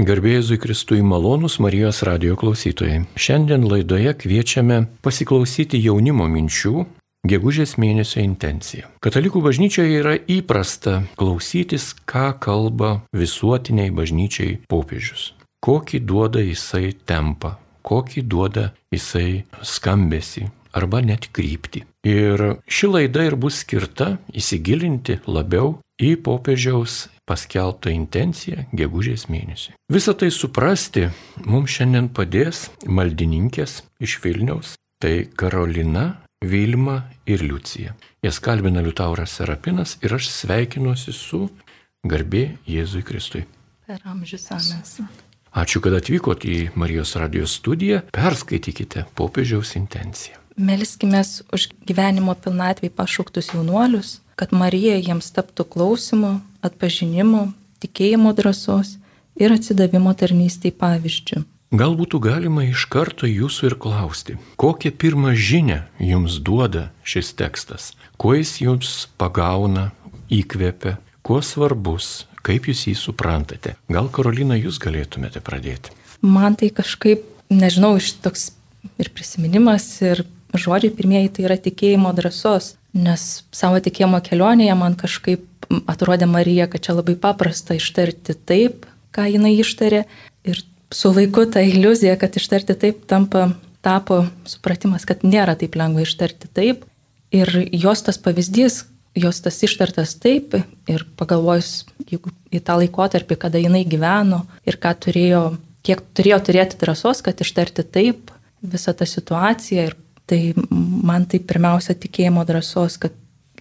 [0.00, 3.02] Garbėjai Kristui malonus Marijos radio klausytojai.
[3.20, 6.86] Šiandien laidoje kviečiame pasiklausyti jaunimo minčių
[7.28, 8.88] gegužės mėnesio intencija.
[9.04, 15.34] Katalikų bažnyčioje yra įprasta klausytis, ką kalba visuotiniai bažnyčiai popiežius.
[15.60, 21.84] Kokį duoda jisai tempą, kokį duoda jisai skambesi arba net kryptį.
[22.08, 29.76] Ir ši laida ir bus skirta įsigilinti labiau į popiežiaus paskelbtą intenciją gegužės mėnesį.
[29.92, 31.06] Visą tai suprasti
[31.46, 37.94] mums šiandien padės maldininkės iš Vilniaus, tai Karolina, Vilma ir Liucija.
[38.24, 41.46] Jas kalbina Liutauras Serapinas ir aš sveikinuosi su
[42.08, 43.44] garbė Jėzui Kristui.
[43.86, 45.00] Per amžius ames.
[45.50, 48.04] Ačiū, kad atvykot į Marijos radijos studiją.
[48.14, 50.38] Perskaitykite popiežiaus intenciją.
[50.60, 51.22] Melskime
[51.54, 57.50] už gyvenimo pilnatvį pašauktus jaunuolius, kad Marija jiems taptų klausimų, atpažinimo,
[57.82, 58.96] tikėjimo drąsos
[59.40, 61.42] ir atsidavimo tarnystėj pavyzdžių.
[61.70, 67.92] Gal būtų galima iš karto jūsų ir klausti, kokią pirmą žinę jums duoda šis tekstas,
[68.18, 69.92] kuo jis jums pagauna,
[70.34, 73.76] įkvepia, kuo svarbus, kaip jūs jį suprantate.
[73.86, 75.94] Gal Karolina jūs galėtumėte pradėti?
[76.26, 77.22] Man tai kažkaip,
[77.54, 78.50] nežinau, iš toks
[78.98, 85.46] ir prisiminimas, ir žodžiai pirmieji tai yra tikėjimo drąsos, nes savo tikėjimo kelionėje man kažkaip
[85.90, 90.04] atrodė Marija, kad čia labai paprasta ištarti taip, ką jinai ištarė.
[90.48, 90.62] Ir
[90.94, 93.50] su laiku ta iliuzija, kad ištarti taip tampa,
[93.84, 96.84] tapo supratimas, kad nėra taip lengva ištarti taip.
[97.34, 98.82] Ir jos tas pavyzdys,
[99.18, 100.56] jos tas ištartas taip
[100.90, 105.44] ir pagalvojus, jeigu į tą laikotarpį, kada jinai gyveno ir ką turėjo,
[105.86, 109.98] kiek turėjo turėti drąsos, kad ištarti taip visą tą situaciją ir
[110.30, 110.52] Tai
[111.02, 113.14] man tai pirmiausia tikėjimo drąsos, kad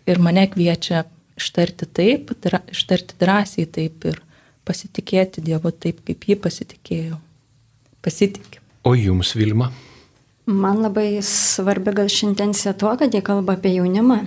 [0.06, 1.02] ir mane kviečia
[1.40, 4.20] ištarti taip, dra, ištarti drąsiai taip ir
[4.68, 7.20] pasitikėti Dievu taip, kaip jį pasitikėjau.
[8.06, 8.62] Pasitikė.
[8.88, 9.72] O jums, Vilma?
[10.50, 14.24] Man labai svarbi gal ši intencija tuo, kad jie kalba apie jaunimą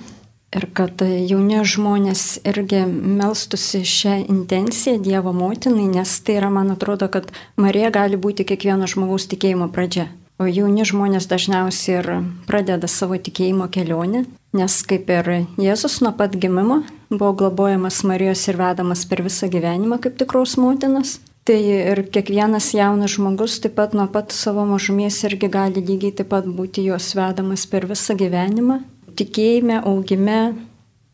[0.52, 7.08] ir kad jauni žmonės irgi melstusi šią intenciją Dievo motinai, nes tai yra, man atrodo,
[7.12, 10.10] kad Marija gali būti kiekvieno žmogaus tikėjimo pradžia.
[10.42, 12.06] O jauni žmonės dažniausiai ir
[12.48, 14.24] pradeda savo tikėjimo kelionę,
[14.58, 15.28] nes kaip ir
[15.60, 16.80] Jėzus nuo pat gimimo
[17.12, 21.20] buvo globojamas Marijos ir vedamas per visą gyvenimą kaip tikros motinas.
[21.46, 26.32] Tai ir kiekvienas jaunas žmogus taip pat nuo pat savo mažumės irgi gali lygiai taip
[26.34, 28.80] pat būti jos vedamas per visą gyvenimą.
[29.14, 30.40] Tikėjime, augime,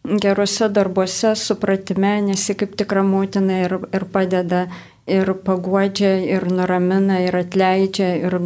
[0.09, 4.69] geruose darbuose, supratime, nes ji kaip tikra motina ir, ir padeda
[5.09, 8.39] ir paguodžia, ir nuramina, ir atleidžia, ir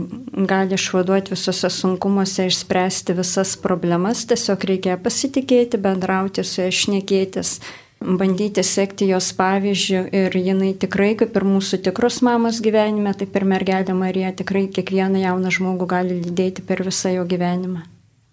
[0.48, 4.24] gali išvaduoti visose sunkumuose, išspręsti visas problemas.
[4.30, 7.58] Tiesiog reikia pasitikėti, bendrauti su ja, šnekėtis,
[8.02, 13.48] bandyti sekti jos pavyzdžių ir jinai tikrai, kaip ir mūsų tikros mamos gyvenime, taip ir
[13.54, 17.86] mergelė Marija tikrai kiekvieną jauną žmogų gali lydėti per visą jo gyvenimą.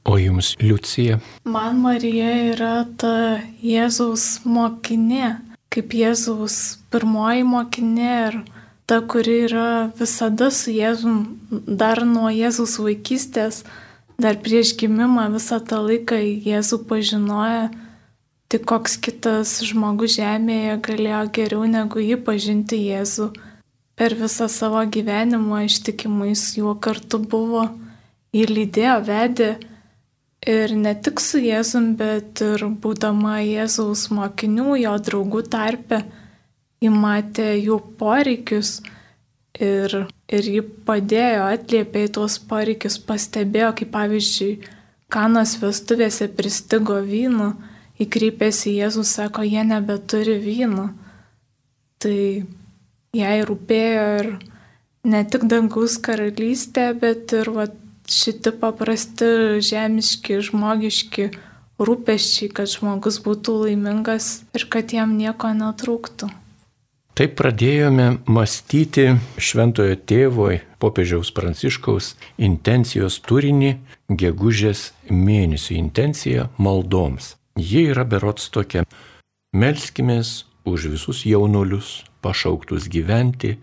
[0.09, 1.19] O jums, Liucija?
[1.43, 8.37] Man Marija yra ta Jėzaus mokinė kaip Jėzaus pirmoji mokinė ir
[8.89, 11.19] ta, kuri yra visada su Jėzum,
[11.51, 13.61] dar nuo Jėzaus vaikystės,
[14.17, 17.69] dar prieš gimimą visą tą laiką Jėzų pažinoja,
[18.49, 23.29] tik koks kitas žmogus žemėje galėjo geriau negu jį pažinti Jėzų.
[23.99, 27.67] Per visą savo gyvenimą ištikimais juo kartu buvo,
[28.33, 29.49] jį lydėjo, vedė
[30.47, 35.99] Ir ne tik su Jėzum, bet ir būdama Jėzaus mokinių, jo draugų tarpe,
[36.79, 38.77] įmatė jų poreikius
[39.59, 39.95] ir,
[40.31, 44.53] ir jį padėjo, atliepė į tuos poreikius, pastebėjo, kaip pavyzdžiui,
[45.11, 47.51] kanos vestuvėse pristigo vynu,
[47.99, 50.87] įkreipėsi Jėzus, sako, jie nebeturi vyno.
[51.99, 52.19] Tai
[53.15, 54.31] jai rūpėjo ir
[55.09, 57.75] ne tik dangaus karalystė, bet ir vat,
[58.09, 61.29] šiti paprasti žemiški, žmogiški
[61.79, 66.29] rūpeščiai, kad žmogus būtų laimingas ir kad jam nieko netrūktų.
[67.19, 69.09] Taip pradėjome mąstyti
[69.43, 73.73] šventojo tėvo popiežiaus pranciškaus intencijos turinį
[74.21, 77.33] gegužės mėnesio intenciją maldoms.
[77.59, 78.85] Ji yra berots tokia.
[79.51, 83.57] Melskimės už visus jaunuolius, pašauktus gyventi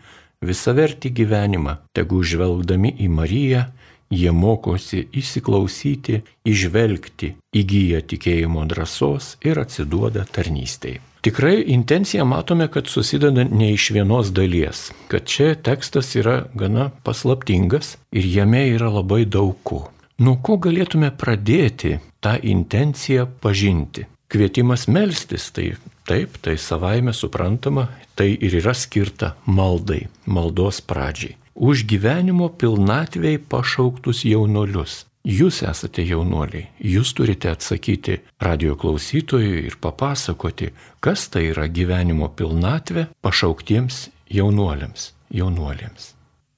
[0.44, 3.64] visavertį gyvenimą, tegu žvelgdami į Mariją
[4.10, 11.02] Jie mokosi įsiklausyti, išvelgti, įgyja tikėjimo drąsos ir atsiduoda tarnystėje.
[11.26, 17.96] Tikrai intenciją matome, kad susideda ne iš vienos dalies, kad čia tekstas yra gana paslaptingas
[18.14, 19.88] ir jame yra labai daug ko.
[20.22, 24.06] Nuo ko galėtume pradėti tą intenciją pažinti?
[24.30, 25.72] Kvietimas melstis, tai
[26.06, 31.34] Taip, tai savaime suprantama, tai ir yra skirta maldai, maldos pradžiai.
[31.56, 35.06] Už gyvenimo pilnatvėjai pašauktus jaunolius.
[35.26, 40.68] Jūs esate jaunuoliai, jūs turite atsakyti radio klausytojui ir papasakoti,
[41.00, 46.12] kas tai yra gyvenimo pilnatvė pašauktiems jaunuoliams, jaunuolėms.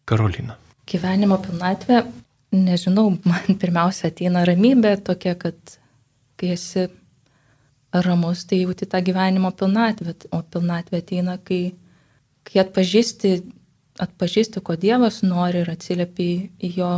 [0.04, 0.58] Karolina.
[0.90, 2.02] Gyvenimo pilnatvė,
[2.58, 5.78] nežinau, man pirmiausia ateina ramybė tokia, kad
[6.36, 6.88] kai esi
[7.94, 11.70] ramus, tai jauti tą gyvenimo pilnatvę, o pilnatvė ateina, kai,
[12.44, 13.32] kai atpažįsti,
[14.02, 16.28] atpažįsti, ko Dievas nori ir atsiliepi
[16.62, 16.92] į jo,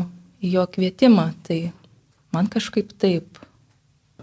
[0.44, 1.30] į jo kvietimą.
[1.46, 1.60] Tai
[2.34, 3.40] man kažkaip taip.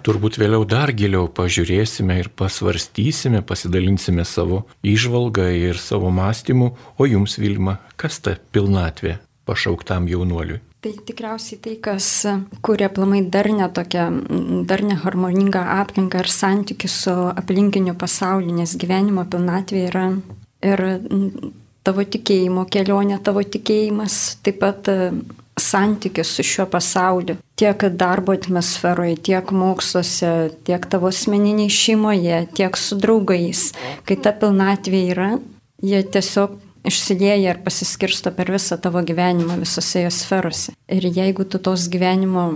[0.05, 7.39] Turbūt vėliau dar giliau pažiūrėsime ir pasvarstysime, pasidalinsime savo išvalgą ir savo mąstymu, o jums
[7.41, 10.61] Vilma, kas ta pilnatvė pašauktam jaunuoliui?
[10.83, 12.07] Tai tikriausiai tai, kas
[12.61, 14.05] kuria plamai dar netokią,
[14.69, 20.05] dar neharmoningą aplinką ir santykių su aplinkiniu pasauliu, nes gyvenimo pilnatvė yra
[20.61, 20.83] ir
[21.87, 25.11] tavo tikėjimo kelionė, tavo tikėjimas, taip pat e,
[25.57, 27.37] santykis su šiuo pasauliu.
[27.57, 30.33] Tiek darbo atmosferoje, tiek moksluose,
[30.67, 33.71] tiek tavo asmeniniai šeimoje, tiek su draugais.
[34.07, 35.31] Kai ta pilnatvė yra,
[35.81, 40.75] jie tiesiog išsilieja ir pasiskirsto per visą tavo gyvenimą visose jos sferose.
[40.87, 42.49] Ir jeigu tu tos gyvenimo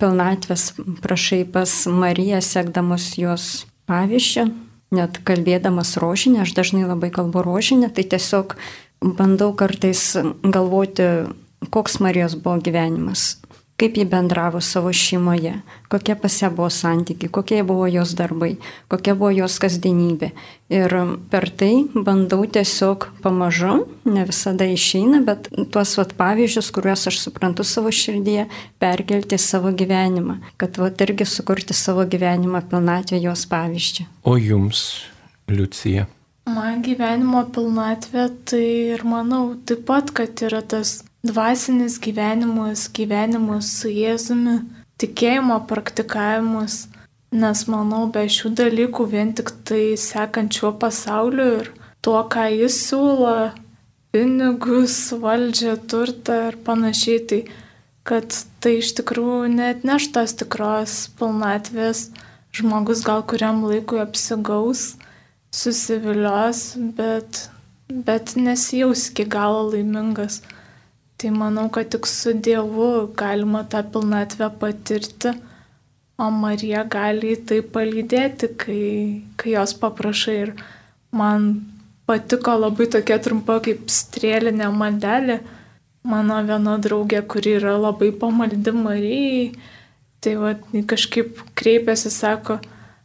[0.00, 0.70] pilnatvės
[1.04, 4.46] prašai pas Mariją, sekdamas jos pavyzdžių,
[4.94, 8.56] net kalbėdamas rožinę, aš dažnai labai kalbu rožinę, tai tiesiog
[9.04, 11.08] bandau kartais galvoti,
[11.74, 13.38] koks Marijos buvo gyvenimas,
[13.76, 15.54] kaip ji bendravo savo šeimoje,
[15.90, 18.54] kokie pas ją buvo santykiai, kokie buvo jos darbai,
[18.88, 20.30] kokia buvo jos kasdienybė.
[20.74, 20.94] Ir
[21.30, 27.66] per tai bandau tiesiog pamažu, ne visada išeina, bet tuos vat, pavyzdžius, kuriuos aš suprantu
[27.66, 28.46] savo širdyje,
[28.82, 34.06] perkelti savo gyvenimą, kad vat, irgi sukurti savo gyvenimą pilnatvę jos pavyzdžių.
[34.22, 34.84] O jums,
[35.50, 36.06] Liucija?
[36.44, 43.88] Man gyvenimo pilnatvė tai ir manau taip pat, kad yra tas dvasinis gyvenimas, gyvenimas su
[43.88, 44.58] Jėzumi,
[45.00, 46.84] tikėjimo praktikavimus,
[47.34, 51.70] nes manau, be šių dalykų vien tik tai sekančio pasaulio ir
[52.04, 53.34] tuo, ką jis siūlo,
[54.14, 57.40] pinigus, valdžią, turtą ir panašiai, tai
[58.04, 62.10] kad tai iš tikrųjų net neš tos tikros pilnatvės,
[62.54, 64.92] žmogus gal kuriam laikui apsigaus,
[65.54, 67.46] susivilios, bet,
[67.88, 70.42] bet nesijaus iki galo laimingas.
[71.18, 75.34] Tai manau, kad tik su Dievu galima tą pilnatvę patirti,
[76.18, 78.82] o Marija gali tai palydėti, kai,
[79.38, 80.36] kai jos paprašai.
[80.46, 80.52] Ir
[81.14, 81.48] man
[82.06, 85.40] patiko labai tokia trumpa kaip strėlinė maldelė.
[86.04, 89.54] Mano viena draugė, kuri yra labai pamaldi Marijai,
[90.20, 90.50] tai va,
[90.90, 92.58] kažkaip kreipiasi, sako,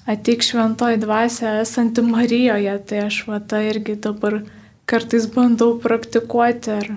[0.10, 4.42] ateik šventoji dvasia esanti Marijoje, tai aš va tą irgi dabar
[4.90, 6.76] kartais bandau praktikuoti.
[6.76, 6.92] Ar,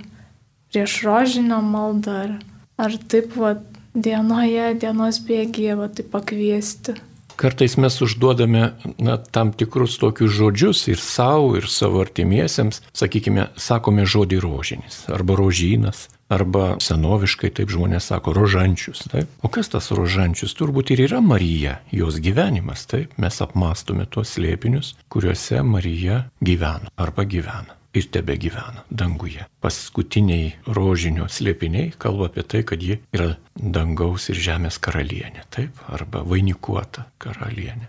[0.73, 2.35] prieš rožinio maldą, ar,
[2.81, 3.55] ar taip va
[3.95, 6.97] dienoje, dienos bėgėje va taip pakviesti.
[7.37, 8.63] Kartais mes užduodame
[9.01, 15.37] na, tam tikrus tokius žodžius ir savo, ir savo artimiesiems, sakykime, sakome žodį rožinis arba
[15.41, 19.05] rožynas, arba senoviškai taip žmonės sako rožančius.
[19.13, 19.33] Taip?
[19.43, 20.55] O kas tas rožančius?
[20.57, 22.87] Turbūt ir yra Marija, jos gyvenimas.
[22.89, 23.17] Taip?
[23.21, 29.47] Mes apmastome tuos slėpinius, kuriuose Marija gyvena arba gyvena ir tebe gyvena danguje.
[29.63, 36.25] Paskutiniai rožinio slėpiniai kalba apie tai, kad ji yra dangaus ir žemės karalienė, taip, arba
[36.27, 37.89] vainikuota karalienė,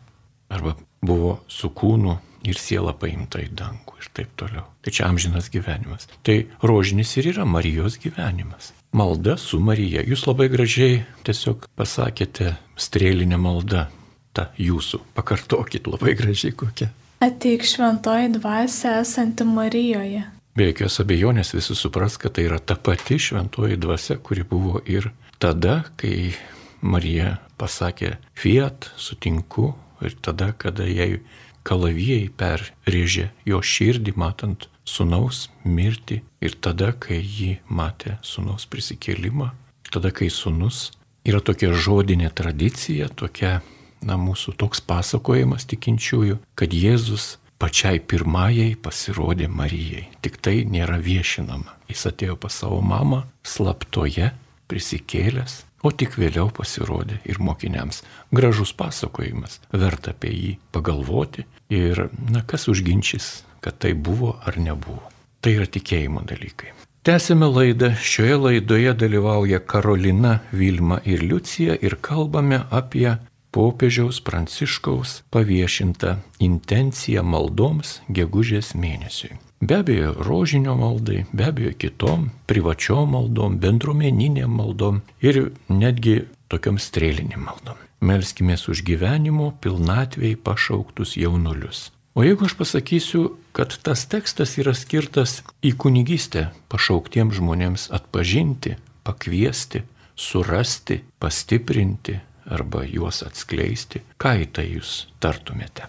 [0.53, 2.17] arba buvo su kūnu
[2.48, 4.65] ir siela paimta į dangų ir taip toliau.
[4.83, 6.10] Tai čia amžinas gyvenimas.
[6.27, 8.74] Tai rožinis ir yra Marijos gyvenimas.
[8.93, 10.03] Malda su Marija.
[10.05, 13.88] Jūs labai gražiai tiesiog pasakėte strėlinę maldą.
[14.33, 15.00] Ta jūsų.
[15.13, 16.89] Pakartokit labai gražiai kokia.
[17.24, 20.25] Ateik šventoji dvasia esanti Marijoje.
[20.60, 25.08] Be jokios abejonės visi supras, kad tai yra ta pati šventoji dvasia, kuri buvo ir
[25.39, 26.34] tada, kai
[26.82, 29.70] Marija pasakė Fiat, sutinku,
[30.03, 31.22] ir tada, kada jai
[31.63, 39.53] kalavijai perrėžė jo širdį, matant sunaus mirtį, ir tada, kai ji matė sunaus prisikėlimą,
[39.96, 40.89] tada, kai sunus
[41.24, 43.62] yra tokia žodinė tradicija, tokia
[44.07, 50.07] na, mūsų toks pasakojimas tikinčiųjų, kad Jėzus pačiai pirmajai pasirodė Marijai.
[50.24, 51.77] Tik tai nėra viešinama.
[51.91, 54.33] Jis atėjo pas savo mamą slaptoje,
[54.72, 58.01] prisikėlęs, o tik vėliau pasirodė ir mokiniams.
[58.36, 65.03] Gražus pasakojimas, verta apie jį pagalvoti ir, na, kas užginčys, kad tai buvo ar nebuvo.
[65.43, 66.72] Tai yra tikėjimo dalykai.
[67.03, 67.89] Tęsime laidą.
[68.00, 73.17] Šioje laidoje dalyvauja Karolina, Vilma ir Liucija ir kalbame apie
[73.53, 79.38] popiežiaus Pranciškaus paviešinta intencija maldoms gegužės mėnesiui.
[79.63, 87.45] Be abejo, rožinio maldai, be abejo, kitom, privačiom maldom, bendruomeniniam maldom ir netgi tokiam strėliniam
[87.48, 87.77] maldom.
[88.03, 91.93] Melskimės už gyvenimo pilnatvėjai pašauktus jaunulius.
[92.13, 93.24] O jeigu aš pasakysiu,
[93.55, 98.75] kad tas tekstas yra skirtas į kunigystę pašauktiems žmonėms atpažinti,
[99.07, 99.86] pakviesti,
[100.19, 105.88] surasti, pastiprinti arba juos atskleisti, ką į tai jūs tartumėte?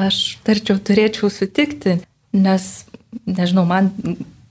[0.00, 2.00] Aš tarčiau turėčiau sutikti,
[2.34, 2.64] nes
[3.26, 3.92] nežinau, man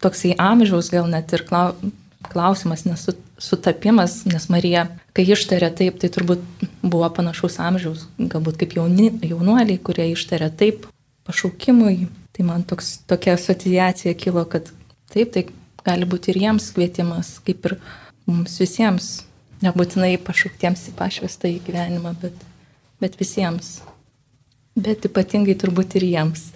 [0.04, 4.86] toksai amžiaus gal net ir klausimas, nesutapimas, nes Marija,
[5.16, 6.44] kai ištarė taip, tai turbūt
[6.84, 10.88] buvo panašaus amžiaus, galbūt kaip jauni, jaunuoliai, kurie ištarė taip
[11.28, 12.08] pašaukimui.
[12.34, 14.72] Tai man toks, tokia asociacija kilo, kad
[15.14, 15.46] taip, tai
[15.86, 17.78] gali būti ir jiems kvietimas, kaip ir
[18.26, 19.12] mums visiems,
[19.64, 22.36] nebūtinai pašauktiems į pašvestą į gyvenimą, bet,
[23.04, 23.80] bet visiems.
[24.74, 26.50] Bet ypatingai turbūt ir jiems.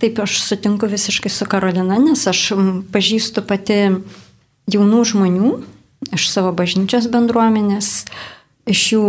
[0.00, 2.52] Taip, aš sutinku visiškai su Karolina, nes aš
[2.94, 3.80] pažįstu pati
[4.70, 5.50] jaunų žmonių
[6.14, 7.90] iš savo bažnyčios bendruomenės,
[8.70, 9.06] iš jų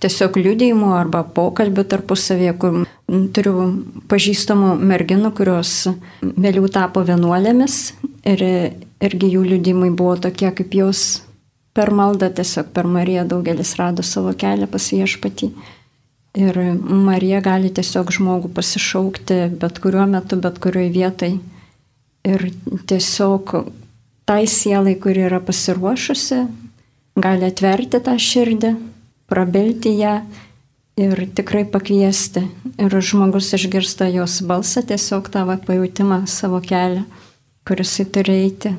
[0.00, 2.82] tiesiog liūdėjimų arba pokalbių tarpusavėje, kur
[3.34, 3.54] turiu
[4.12, 5.72] pažįstamų merginų, kurios
[6.20, 7.80] vėliau tapo vienuolėmis
[8.28, 8.44] ir
[9.00, 11.22] irgi jų liūdėjimai buvo tokie, kaip jos
[11.74, 15.50] per maldą, tiesiog per Mariją daugelis rado savo kelią pas viešpatį.
[16.38, 21.38] Ir Marija gali tiesiog žmogų pasišaukti bet kuriuo metu, bet kurioje vietoje.
[22.26, 22.50] Ir
[22.86, 23.54] tiesiog
[24.28, 26.44] tai sielai, kuri yra pasiruošusi,
[27.18, 28.74] gali atverti tą širdį,
[29.30, 30.20] prabilti ją
[31.00, 32.44] ir tikrai pakviesti.
[32.78, 37.02] Ir žmogus išgirsta jos balsą, tiesiog tavo pajutimą savo kelią,
[37.66, 38.76] kuris jį turi eiti.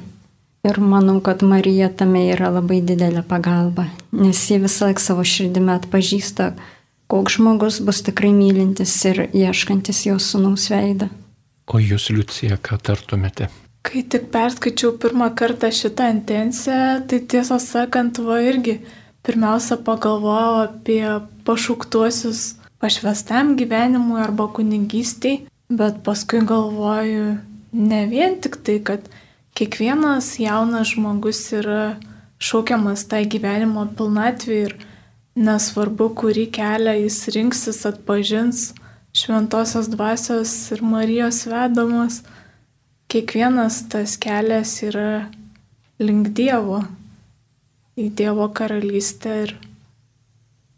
[0.62, 5.74] Ir manau, kad Marija tame yra labai didelė pagalba, nes ji visą laiką savo širdimi
[5.74, 6.52] atpažįsta,
[7.10, 11.10] koks žmogus bus tikrai mylintis ir ieškantis jo sunaus veidą.
[11.72, 13.50] O jūs, Liucija, ką tartumėte?
[13.82, 18.78] Kai tik perskaičiau pirmą kartą šitą intenciją, tai tiesą sakant, va irgi
[19.26, 21.02] pirmiausia pagalvojau apie
[21.48, 22.44] pašauktuosius
[22.82, 27.26] pašvestam gyvenimui arba kunigystiai, bet paskui galvoju
[27.74, 29.10] ne vien tik tai, kad
[29.58, 31.96] kiekvienas jaunas žmogus yra
[32.42, 34.78] šaukiamas tai gyvenimo pilnatvį ir
[35.32, 38.74] Nesvarbu, kurį kelią jis rinksis, atpažins
[39.16, 42.18] šventosios dvasios ir Marijos vedamas,
[43.08, 45.30] kiekvienas tas kelias yra
[46.04, 46.82] link Dievo,
[47.96, 49.56] į Dievo karalystę ir,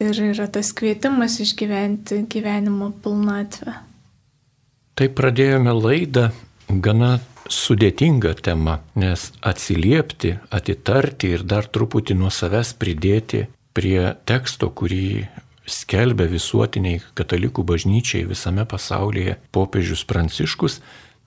[0.05, 3.77] ir yra tas kvietimas išgyventi gyvenimo pilnatvę.
[4.93, 6.29] Tai pradėjome laidą
[6.69, 7.15] gana
[7.53, 15.27] sudėtinga tema, nes atsiliepti, atitarti ir dar truputį nuo savęs pridėti prie teksto, kurį
[15.65, 20.79] skelbia visuotiniai katalikų bažnyčiai visame pasaulyje popiežius Pranciškus,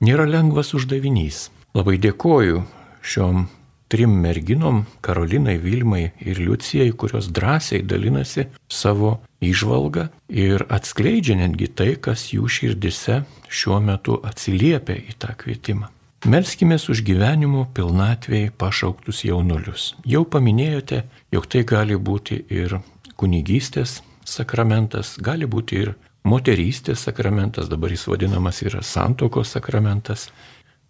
[0.04, 1.48] nėra lengvas uždavinys.
[1.76, 2.64] Labai dėkoju
[3.04, 3.46] šiom
[3.88, 11.96] trim merginom- Karolinai, Vilmai ir Liucijai, kurios drąsiai dalinasi savo išvalgą ir atskleidžia netgi tai,
[11.96, 15.95] kas jų širdise šiuo metu atsiliepia į tą kvietimą.
[16.26, 19.92] Melskime už gyvenimo pilnatvėje pašauktus jaunulius.
[20.02, 22.80] Jau paminėjote, jog tai gali būti ir
[23.14, 25.92] kunigystės sakramentas, gali būti ir
[26.26, 30.26] moterystės sakramentas, dabar jis vadinamas yra santokos sakramentas,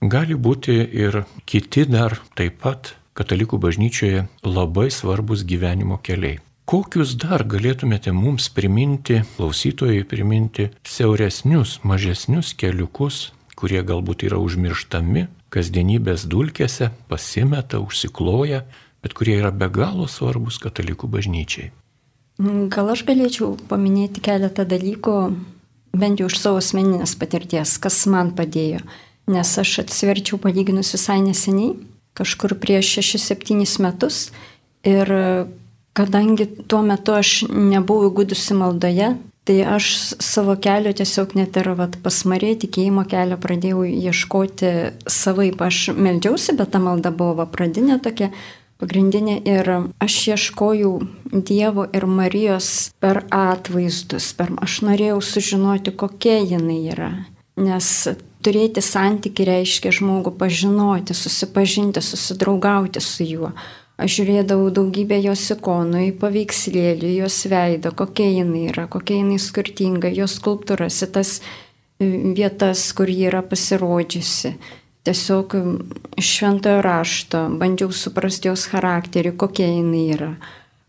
[0.00, 6.40] gali būti ir kiti dar taip pat katalikų bažnyčioje labai svarbus gyvenimo keliai.
[6.64, 16.26] Kokius dar galėtumėte mums priminti, klausytojai priminti, siauresnius, mažesnius keliukus kurie galbūt yra užmirštami, kasdienybės
[16.28, 18.64] dulkėse, pasimeta, užsikloja,
[19.02, 21.72] bet kurie yra be galo svarbus katalikų bažnyčiai.
[22.36, 25.16] Gal aš galėčiau paminėti keletą dalykų,
[25.96, 28.82] bent jau iš savo asmeninės patirties, kas man padėjo.
[29.32, 31.72] Nes aš atsiverčiau palyginus visai neseniai,
[32.16, 34.28] kažkur prieš 6-7 metus.
[34.86, 35.08] Ir
[35.96, 39.14] kadangi tuo metu aš nebuvau įgudusi maldoje,
[39.46, 39.88] Tai aš
[40.18, 44.70] savo kelio tiesiog net ir vat, pasmarė tikėjimo kelio pradėjau ieškoti
[45.06, 45.60] savaip.
[45.62, 48.32] Aš meldžiausi, bet ta malda buvo pradinė tokia
[48.82, 49.70] pagrindinė ir
[50.02, 50.92] aš ieškojau
[51.46, 54.32] Dievo ir Marijos per atvaizdus.
[54.34, 57.12] Per, aš norėjau sužinoti, kokia jinai yra.
[57.56, 57.92] Nes
[58.44, 63.54] turėti santyki reiškia žmogų pažinoti, susipažinti, susidraugauti su juo.
[63.96, 70.10] Aš žiūrėdavau daugybę jos ikonų, į paveikslėlį, jos veidą, kokia jinai yra, kokia jinai skirtinga,
[70.12, 74.52] jos skulptūras, tas e, vietas, kur ji yra pasirodžiusi.
[75.06, 75.54] Tiesiog
[76.20, 80.32] šventojo rašto bandžiau suprasti jos charakterį, kokia jinai yra.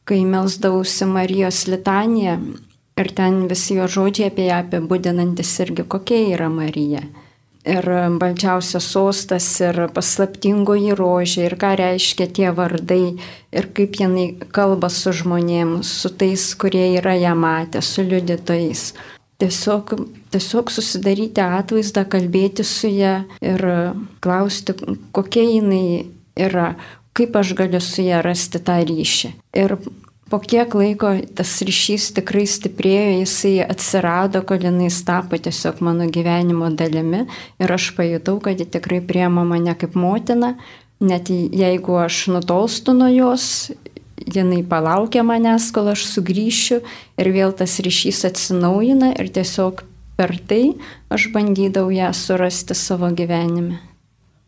[0.08, 2.40] Kai melsdavausi Marijos litaniją,
[2.98, 7.04] Ir ten visi jo žodžiai apie ją apibūdinantis irgi kokia yra Marija.
[7.68, 7.84] Ir
[8.22, 13.18] balčiausias sostas, ir paslaptingoji rožė, ir ką reiškia tie vardai,
[13.52, 18.94] ir kaip jinai kalba su žmonėmis, su tais, kurie yra ją matę, su liudytojais.
[19.38, 19.94] Tiesiog,
[20.34, 23.66] tiesiog susidaryti atvaizdą, kalbėti su ją ir
[24.24, 24.74] klausti,
[25.14, 26.08] kokia jinai
[26.40, 26.72] yra,
[27.18, 29.34] kaip aš galiu su ją rasti tą ryšį.
[29.60, 29.76] Ir
[30.30, 36.70] po kiek laiko tas ryšys tikrai stiprėjo, jisai atsirado, kol jinai tapo tiesiog mano gyvenimo
[36.76, 37.26] dalimi
[37.62, 40.56] ir aš pajutau, kad ji tikrai priema mane kaip motina,
[41.00, 43.72] net jeigu aš nutolstu nuo jos,
[44.28, 46.82] jinai palaukia manęs, kol aš sugrįšiu
[47.20, 49.86] ir vėl tas ryšys atsinaujina ir tiesiog
[50.18, 50.74] per tai
[51.14, 53.78] aš bandydavau ją surasti savo gyvenime.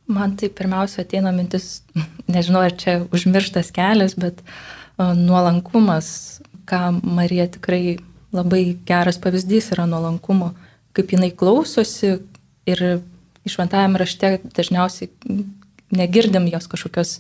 [0.10, 1.84] Man tai pirmiausia ateina mintis,
[2.34, 4.54] nežinau, ar čia užmirštas kelias, bet uh,
[5.00, 7.98] nuolankumas, ką Marija tikrai
[8.36, 10.54] labai geras pavyzdys yra nuolankumo,
[10.94, 12.18] kaip jinai klausosi
[12.70, 12.84] ir
[13.48, 15.10] išventajame rašte dažniausiai
[15.96, 17.18] negirdim jos kažkokios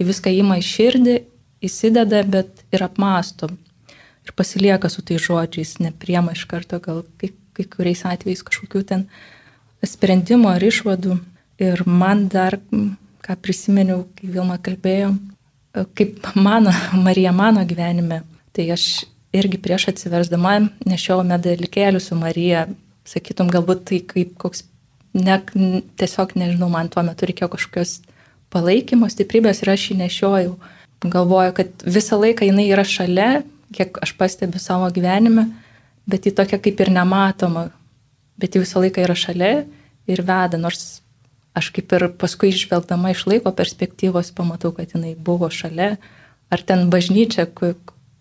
[0.00, 1.16] į viską įma į širdį
[1.64, 3.50] įsideda, bet ir apmąsto.
[4.26, 9.06] Ir pasilieka su tai žodžiais, nepriema iš karto gal kai, kai kuriais atvejais kažkokių ten
[9.84, 11.18] sprendimų ar išvadų.
[11.60, 12.56] Ir man dar,
[13.24, 15.12] ką prisiminiau, kai Vilma kalbėjo,
[15.72, 16.72] kaip mano,
[17.06, 18.22] Marija mano gyvenime,
[18.52, 19.04] tai aš
[19.36, 20.56] irgi prieš atsiversdama
[20.88, 22.66] nešiau medalikėlių su Marija,
[23.06, 24.64] sakytum, galbūt tai kaip koks,
[25.14, 25.38] ne,
[26.00, 28.00] tiesiog nežinau, man tuo metu reikėjo kažkokios
[28.50, 30.54] palaikymo, stiprybės ir aš jį nešiojau.
[31.10, 33.30] Galvoju, kad visą laiką jinai yra šalia,
[33.74, 35.46] kiek aš pastebiu savo gyvenime,
[36.10, 37.68] bet ji tokia kaip ir nematoma,
[38.40, 39.52] bet ji visą laiką yra šalia
[40.10, 41.00] ir veda, nors
[41.54, 45.96] aš kaip ir paskui išvelgdama iš laiko perspektyvos pamatau, kad jinai buvo šalia,
[46.50, 47.48] ar ten bažnyčia,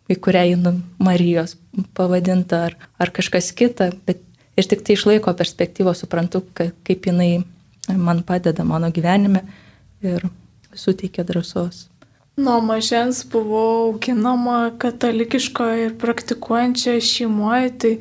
[0.10, 1.56] į kurią einu Marijos
[1.98, 4.24] pavadinta, ar, ar kažkas kita, bet
[4.58, 7.44] ir tik tai iš laiko perspektyvos suprantu, kaip jinai
[7.96, 9.46] man padeda mano gyvenime
[10.02, 10.26] ir
[10.74, 11.88] suteikia drąsos.
[12.40, 17.94] Nuo mažens buvau auginama katalikiškoje ir praktikuojančioje šeimoje, tai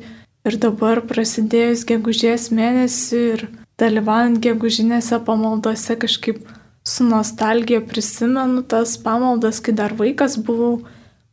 [0.47, 3.43] ir dabar prasidėjus gegužės mėnesį ir
[3.79, 6.41] dalyvaujant gegužinėse pamaldose kažkaip
[6.83, 10.79] su nostalgija prisimenu tas pamaldas, kai dar vaikas buvau,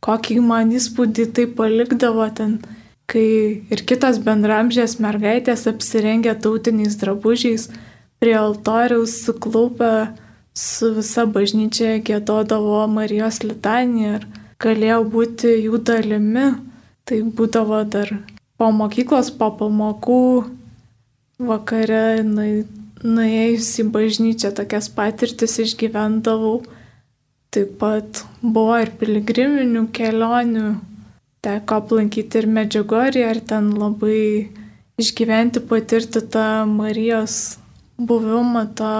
[0.05, 2.59] kokį man įspūdį tai palikdavo ten,
[3.09, 3.27] kai
[3.73, 7.69] ir kitos bendramžės mergaitės apsirengę tautiniais drabužiais
[8.19, 9.91] prie altoriaus suklaupę
[10.57, 14.27] su visa bažnyčia gėdodavo Marijos litaniją ir
[14.63, 16.47] galėjau būti jų dalimi.
[17.07, 18.09] Tai būdavo dar
[18.59, 20.23] po mokyklos, po pamokų,
[21.37, 26.61] vakare nuėjus į bažnyčią tokias patirtis išgyvendavau.
[27.53, 30.65] Taip pat buvo ir piligriminių kelionių,
[31.45, 34.49] teko aplankyti ir Medžiugorį, ar ten labai
[34.99, 37.57] išgyventi, patirti tą Marijos
[37.97, 38.91] buvimą, tą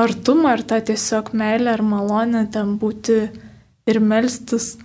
[0.00, 3.20] artumą ir tą tiesiog meilę ar malonę ten būti
[3.90, 4.78] ir melstis,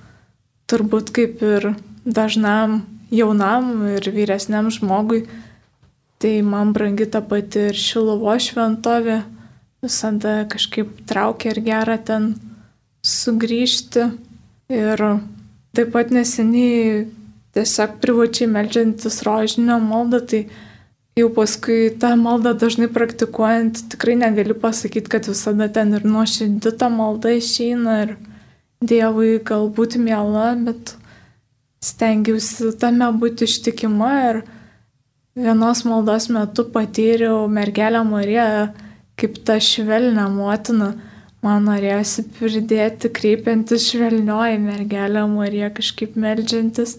[0.68, 1.72] turbūt kaip ir
[2.06, 2.82] dažnam
[3.14, 5.24] jaunam ir vyresniam žmogui,
[6.26, 9.20] tai man brangi ta pati ir Šilovo šventovė,
[9.86, 12.32] visada kažkaip traukia ir gera ten
[13.06, 14.08] sugrįžti.
[14.74, 15.04] Ir
[15.78, 17.04] taip pat neseniai
[17.54, 20.42] tiesiog privačiai melžiantis rožinio maldą, tai
[21.14, 26.90] jau paskui tą maldą dažnai praktikuojant, tikrai negaliu pasakyti, kad visada ten ir nuoširdį ta
[26.90, 28.18] malda išeina ir
[28.86, 30.98] Dievui galbūt miela, bet
[31.86, 34.46] stengiausi tame būti ištikima ir
[35.36, 38.72] vienos maldos metu patyriau mergelę Mariją
[39.16, 40.94] kaip tą švelnę motiną.
[41.44, 46.96] Man norėjosi pridėti, kreipiantis švelnioji mergelę Mariją, kažkaip melžiantis.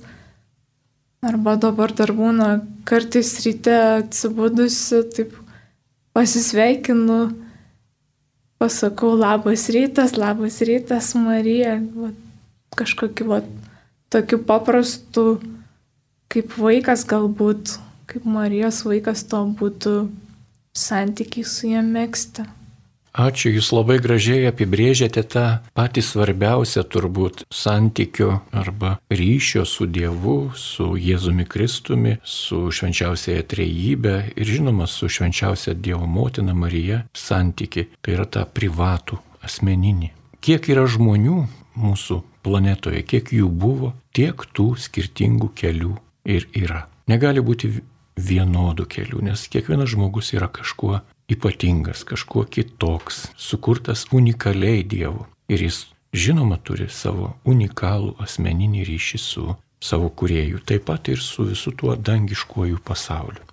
[1.25, 5.33] Arba dabar dar būna kartais ryte atsibudusi, taip
[6.15, 7.19] pasisveikinu,
[8.63, 12.13] pasakau labas rytas, labas rytas Marija, va,
[12.79, 13.41] kažkokiu va,
[14.13, 15.27] tokiu paprastu,
[16.31, 19.97] kaip vaikas galbūt, kaip Marijos vaikas to būtų
[20.77, 22.47] santykiai su jie mėgsti.
[23.17, 30.91] Ačiū, jūs labai gražiai apibrėžėte tą patį svarbiausią turbūt santykio arba ryšio su Dievu, su
[31.01, 37.87] Jėzumi Kristumi, su švenčiausiaja trejybė ir žinoma su švenčiausia Dievo motina Marija santyki.
[38.05, 39.17] Tai yra ta privatų,
[39.49, 40.13] asmeninį.
[40.45, 41.41] Kiek yra žmonių
[41.81, 45.97] mūsų planetoje, kiek jų buvo, tiek tų skirtingų kelių
[46.37, 46.85] ir yra.
[47.09, 47.73] Negali būti
[48.17, 51.01] vienodų kelių, nes kiekvienas žmogus yra kažkuo
[51.33, 55.27] ypatingas, kažkuo kitoks, sukurtas unikaliai Dievu.
[55.53, 55.85] Ir jis
[56.17, 59.47] žinoma turi savo unikalų asmeninį ryšį su
[59.83, 63.45] savo kuriejų, taip pat ir su visu tuo dangiškuoju pasauliu.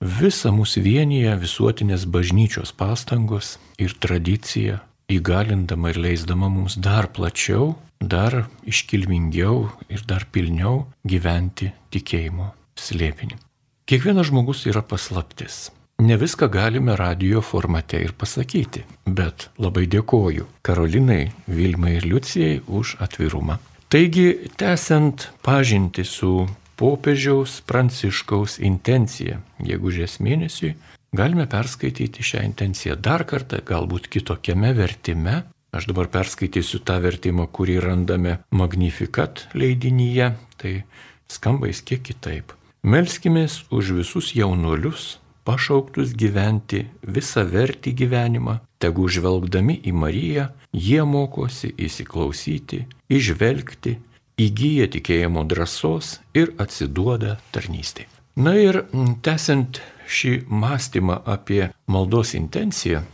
[0.00, 4.78] Visa mūsų vienyje visuotinės bažnyčios pastangos ir tradicija,
[5.12, 13.49] įgalindama ir leisdama mums dar plačiau, dar iškilmingiau ir dar pilniau gyventi tikėjimo slėpinį.
[13.90, 15.72] Kiekvienas žmogus yra paslaptis.
[15.98, 18.84] Ne viską galime radio formate ir pasakyti,
[19.18, 23.56] bet labai dėkoju Karolinai, Vilmai ir Liucijai už atvirumą.
[23.90, 26.46] Taigi, tęsiant pažinti su
[26.78, 30.76] popiežiaus Pranciškaus intencija gegužės mėnesiui,
[31.10, 35.40] galime perskaityti šią intenciją dar kartą, galbūt kitokiame vertime.
[35.74, 40.30] Aš dabar perskaitysiu tą vertimą, kurį randame Magnificat leidinyje,
[40.62, 40.78] tai
[41.26, 42.54] skamba jis kiek kitaip.
[42.80, 51.74] Melskimės už visus jaunuolius, pašauktus gyventi visą vertį gyvenimą, tegu žvelgdami į Mariją, jie mokosi
[51.76, 53.98] įsiklausyti, išvelgti,
[54.40, 58.08] įgyja tikėjimo drąsos ir atsiduoda tarnystė.
[58.40, 58.86] Na ir
[59.20, 63.04] tęsiant šį mąstymą apie maldos intenciją,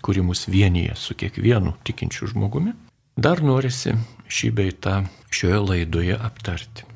[0.00, 2.72] kuri mus vienyje su kiekvienu tikinčiu žmogumi,
[3.20, 3.92] dar norisi
[4.32, 4.96] šį beitą
[5.28, 6.93] šioje laidoje aptarti.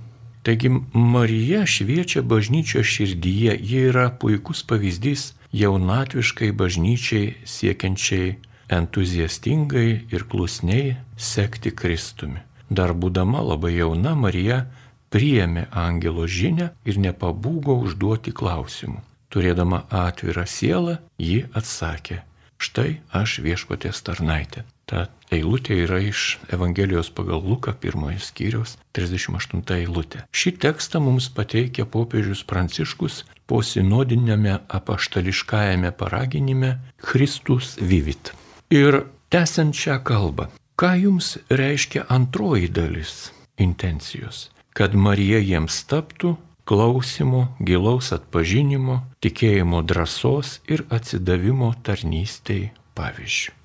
[0.49, 8.31] Taigi Marija šviečia bažnyčio širdyje, ji yra puikus pavyzdys jaunatviškai bažnyčiai siekiančiai
[8.79, 12.41] entuziastingai ir klusniai sekti Kristumi.
[12.71, 14.63] Dar būdama labai jauna Marija
[15.13, 19.05] priėmė angelo žinę ir nepabūgo užduoti klausimų.
[19.29, 22.23] Turėdama atvirą sielą, ji atsakė,
[22.57, 24.65] štai aš viešpatės tarnaitė.
[24.89, 30.23] Ta eilutė yra iš Evangelijos pagal Luką pirmojo skyriaus 38 eilutė.
[30.33, 38.33] Šį tekstą mums pateikia popiežius Pranciškus po sinodinėme apaštališkajame paraginime Kristus vivit.
[38.73, 40.49] Ir tęsiant šią kalbą,
[40.81, 44.49] ką jums reiškia antroji dalis intencijos?
[44.73, 46.37] Kad Marija jiems taptų
[46.69, 53.58] klausimo, gilaus atpažinimo, tikėjimo drąsos ir atsidavimo tarnystėj pavyzdžių.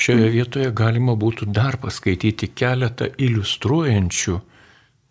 [0.00, 4.38] Šioje vietoje galima būtų dar paskaityti keletą iliustruojančių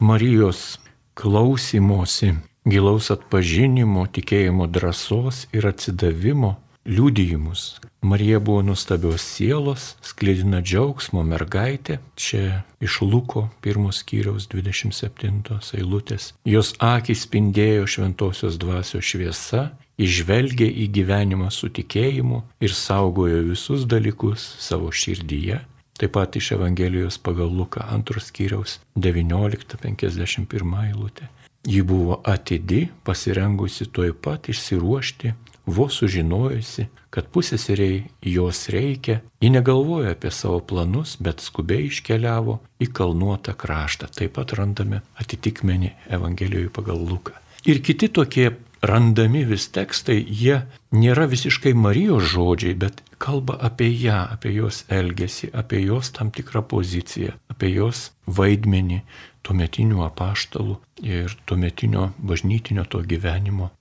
[0.02, 0.80] Marijos
[1.20, 2.32] klausimosi,
[2.66, 7.80] gilaus atpažinimo, tikėjimo drąsos ir atsidavimo liudijimus.
[8.02, 16.34] Marija buvo nuostabios sielos, sklidina džiaugsmo mergaitė, čia iš Luko pirmos skyriaus 27 eilutės.
[16.46, 24.46] Jos akis spindėjo šventosios dvasios šviesa išvelgė į gyvenimą su tikėjimu ir saugojo visus dalykus
[24.64, 25.60] savo širdyje.
[26.00, 31.28] Taip pat iš Evangelijos pagal Luką antros skyriaus 19.51 eilutė.
[31.68, 35.34] Ji buvo atidi, pasirengusi tuoj pat išsiruošti,
[35.74, 42.90] vos sužinojusi, kad pusėseriai jos reikia, ji negalvojo apie savo planus, bet skubiai iškeliavo į
[42.96, 44.12] kalnuotą kraštą.
[44.14, 47.38] Taip pat randame atitikmenį Evangelijoje pagal Luką.
[47.68, 48.52] Ir kiti tokie
[48.82, 50.62] randami vis tekstai, jie
[50.96, 56.64] nėra visiškai Marijos žodžiai, bet kalba apie ją, apie jos elgesį, apie jos tam tikrą
[56.72, 59.02] poziciją, apie jos vaidmenį
[59.44, 63.72] tuometinių apaštalų ir tuometinio bažnytinio to gyvenimo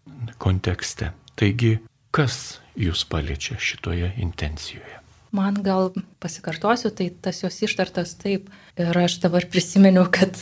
[0.42, 1.12] kontekste.
[1.38, 1.76] Taigi,
[2.10, 4.96] kas jūs paliečia šitoje intencijoje?
[5.30, 5.90] Man gal
[6.22, 8.48] pasikartosiu, tai tas jos ištartas taip.
[8.80, 10.34] Ir aš dabar prisiminiau, kad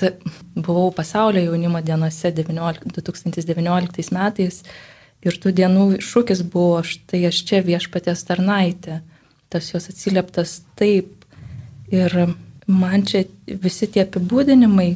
[0.55, 4.63] buvau pasaulio jaunimo dienose 19, 2019 metais
[5.27, 9.01] ir tų dienų šūkis buvo štai aš čia viešpatės tarnaitė.
[9.51, 11.27] Tas jos atsilieptas taip.
[11.91, 12.15] Ir
[12.67, 14.95] man čia visi tie apibūdinimai,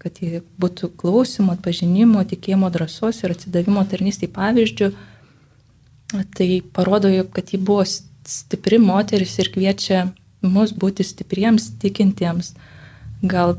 [0.00, 5.09] kad jie būtų klausimo, atpažinimo, tikėjimo drąsos ir atsidavimo tarnystėje pavyzdžių, tai
[6.72, 10.08] parodo, kad ji buvo stipri moteris ir kviečia
[10.42, 12.54] mus būti stipriems, tikintiems.
[13.22, 13.56] Gal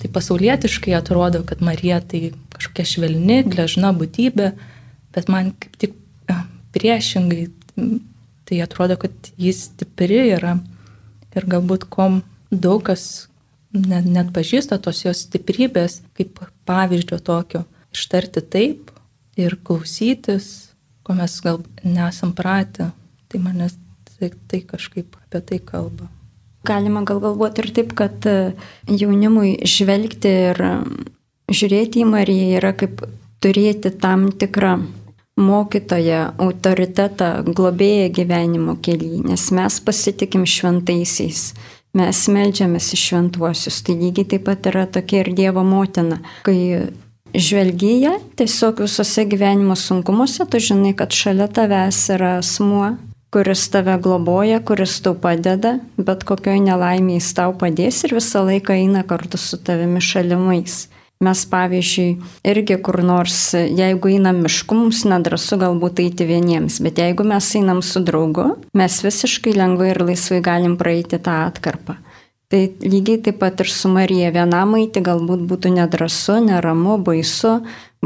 [0.00, 4.50] tai pasaulietiškai atrodo, kad Marija tai kažkokia švelni, gležna būtybė,
[5.16, 5.94] bet man kaip tik
[6.76, 7.46] priešingai
[8.46, 10.58] tai atrodo, kad jis stipri yra
[11.36, 13.26] ir galbūt kom daug kas
[13.72, 17.64] net, net pažįsta tos jos stiprybės kaip pavyzdžio tokio.
[17.96, 18.92] Ištarti taip
[19.40, 20.65] ir klausytis,
[21.06, 22.90] ko mes gal nesam pratę.
[23.30, 23.78] Tai manęs
[24.18, 26.10] tai, tai kažkaip apie tai kalba.
[26.66, 28.54] Galima gal galvoti ir taip, kad e,
[28.90, 30.74] jaunimui žvelgti ir e,
[31.54, 33.04] žiūrėti į Mariją yra kaip
[33.44, 34.80] turėti tam tikrą
[35.36, 41.50] mokytoją, autoritetą, globėją gyvenimo kelyje, nes mes pasitikim šventaisiais,
[41.96, 46.88] mes melžiamės į šventuosius, tai lygiai taip pat yra tokia ir Dievo motina, kai
[47.34, 52.94] žvelgyje tiesiog visose gyvenimo sunkumuose, tu žinai, kad šalia tavęs yra asmuo,
[53.34, 58.76] kuris tave globoja, kuris tau padeda, bet kokioj nelaimėjai jis tau padės ir visą laiką
[58.76, 60.86] eina kartu su tavimi šalimais.
[61.24, 67.24] Mes pavyzdžiui, irgi kur nors, jeigu einam mišku, mums nedrasu galbūt eiti vieniems, bet jeigu
[67.24, 71.96] mes einam su draugu, mes visiškai lengvai ir laisvai galim praeiti tą atkarpą.
[72.46, 77.56] Tai lygiai taip pat ir su Marija vienam eiti galbūt būtų nedrasu, neramu, baisu,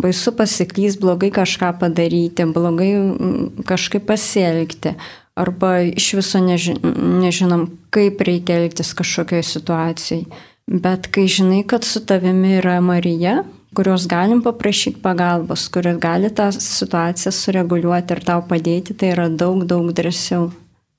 [0.01, 4.95] baisu pasiklys, blogai kažką padaryti, blogai mm, kažkaip pasielgti.
[5.37, 10.41] Arba iš viso neži nežinom, kaip reikia elgtis kažkokioje situacijoje.
[10.71, 13.43] Bet kai žinai, kad su tavimi yra Marija,
[13.77, 19.67] kurios galim paprašyti pagalbos, kuris gali tą situaciją sureguliuoti ir tau padėti, tai yra daug,
[19.69, 20.49] daug drąsiau.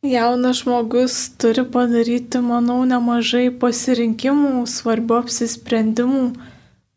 [0.01, 6.23] Jaunas žmogus turi padaryti, manau, nemažai pasirinkimų, svarbių apsisprendimų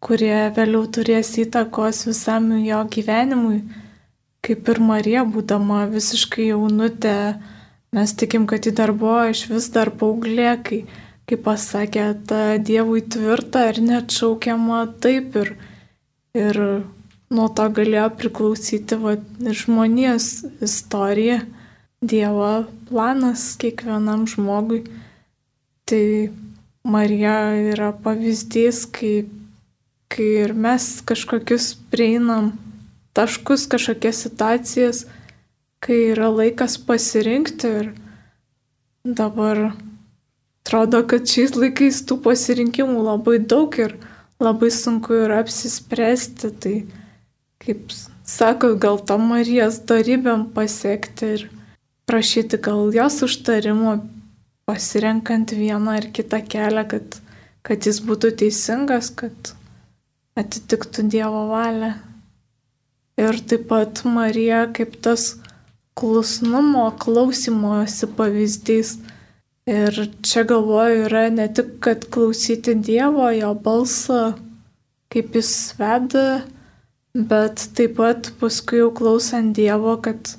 [0.04, 3.62] kurie vėliau turės įtakos visam jo gyvenimui.
[4.44, 7.14] Kaip ir Marija, būdama visiškai jaunutė,
[7.96, 10.82] mes tikim, kad ji dar buvo iš vis dar paauglė, kai,
[11.30, 15.54] kaip pasakė, ta Dievui tvirta ir net šaukiama taip ir,
[16.36, 16.60] ir
[17.32, 19.16] nuo to galėjo priklausyti va,
[19.64, 20.28] žmonijos
[20.68, 21.40] istorija,
[22.02, 24.84] Dievo planas kiekvienam žmogui.
[25.84, 26.06] Tai
[26.84, 27.36] Marija
[27.72, 29.30] yra pavyzdys, kaip
[30.14, 32.52] kai ir mes kažkokius prieinam
[33.16, 35.04] taškus, kažkokias situacijas,
[35.82, 37.88] kai yra laikas pasirinkti ir
[39.04, 39.72] dabar
[40.64, 43.96] atrodo, kad šiais laikais tų pasirinkimų labai daug ir
[44.40, 46.52] labai sunku yra apsispręsti.
[46.60, 46.76] Tai
[47.64, 47.92] kaip
[48.24, 51.46] sako, gal to Marijos darybėm pasiekti ir
[52.06, 53.98] prašyti gal jos užtarimo,
[54.68, 57.20] pasirenkant vieną ar kitą kelią, kad,
[57.66, 59.54] kad jis būtų teisingas, kad
[60.38, 61.94] atitiktų Dievo valią.
[63.20, 65.36] Ir taip pat Marija kaip tas
[65.94, 68.96] klusnumo, klausimosi pavyzdys.
[69.70, 74.34] Ir čia galvoju yra ne tik, kad klausyti Dievo, jo balsą,
[75.14, 76.42] kaip jis veda,
[77.14, 80.34] bet taip pat paskui jau klausant Dievo, kad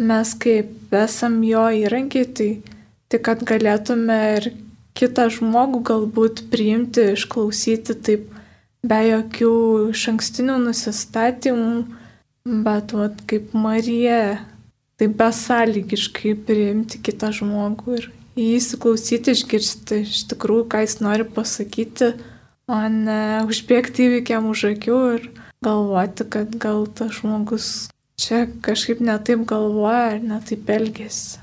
[0.00, 2.50] mes kaip esam jo įrankiai, tai
[3.12, 4.50] tik kad galėtume ir
[4.98, 8.28] kitą žmogų galbūt priimti, išklausyti taip
[8.86, 9.54] be jokių
[9.92, 11.74] iš ankstinių nusistatymų,
[12.64, 14.40] bet vat, kaip Marija,
[15.00, 18.10] taip besąlygiškai priimti kitą žmogų ir
[18.40, 22.14] jį įsiklausyti, išgirsti iš tikrųjų, ką jis nori pasakyti,
[22.70, 25.30] o ne užbėgti įvykiam už akių ir
[25.64, 31.38] galvoti, kad gal tas žmogus čia kažkaip netaip galvoja ar netaip elgesi.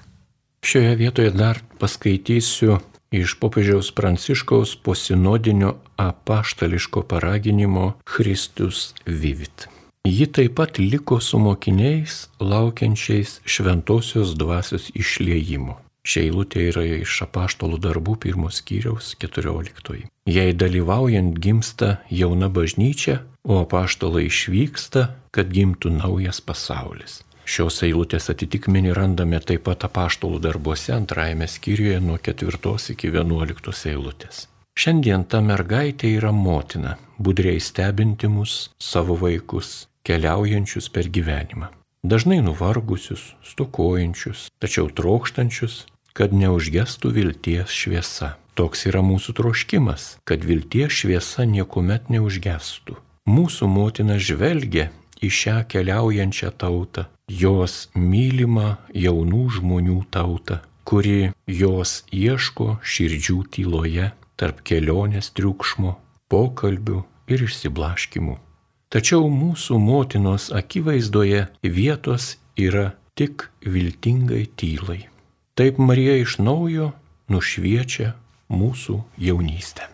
[0.68, 2.78] Šioje vietoje dar paskaitysiu
[3.12, 9.68] iš popiežiaus Pranciškaus posinodinio apaštališko paraginimo Kristus vivit.
[10.08, 15.76] Ji taip pat liko su mokiniais, laukiančiais šventosios dvasios išliejimo.
[16.08, 20.06] Šia eilutė yra iš apaštalų darbų pirmos skyriaus 14.
[20.32, 27.22] Jei dalyvaujant gimsta jauna bažnyčia, o apaštalai išvyksta, kad gimtų naujas pasaulis.
[27.48, 34.48] Šios eilutės atitikmenį randame taip pat apaštalų darbuose antrajame skyriuje nuo 4 iki 11 eilutės.
[34.78, 41.72] Šiandien ta mergaitė yra motina, budriai stebinti mus, savo vaikus, keliaujančius per gyvenimą.
[42.04, 48.36] Dažnai nuvargusius, stokojančius, tačiau trokštančius, kad neužgestų vilties šviesa.
[48.60, 53.00] Toks yra mūsų troškimas, kad vilties šviesa niekuomet neužgestų.
[53.28, 54.88] Mūsų motina žvelgia
[55.20, 64.62] į šią keliaujančią tautą, jos mylimą jaunų žmonių tautą, kuri jos ieško širdžių tyloje tarp
[64.63, 65.98] kelionės triukšmo,
[66.32, 68.38] pokalbių ir išsiblaškimų.
[68.88, 75.02] Tačiau mūsų motinos akivaizdoje vietos yra tik viltingai tylai.
[75.60, 76.94] Taip Marija iš naujo
[77.28, 78.13] nušviečia
[78.48, 79.90] mūsų jaunystę.